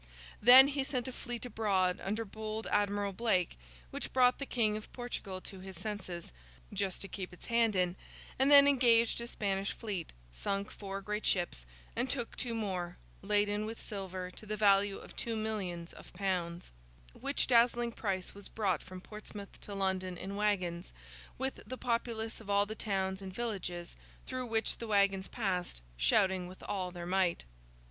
[0.41, 3.55] Then, he sent a fleet abroad under bold Admiral Blake,
[3.91, 8.67] which brought the King of Portugal to his senses—just to keep its hand in—and then
[8.67, 14.31] engaged a Spanish fleet, sunk four great ships, and took two more, laden with silver
[14.31, 16.71] to the value of two millions of pounds:
[17.13, 20.93] which dazzling prize was brought from Portsmouth to London in waggons,
[21.37, 23.95] with the populace of all the towns and villages
[24.25, 27.45] through which the waggons passed, shouting with all their might.